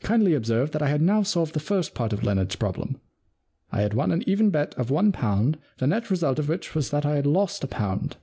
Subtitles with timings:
[0.00, 2.98] Kindly observe that I had now solved the first part of Leonard's problem.
[3.70, 6.88] I had won an even bet of one pound the net result of which was
[6.92, 8.16] that I had lost a pound.